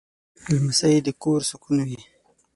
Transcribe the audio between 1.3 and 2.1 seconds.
سکون وي.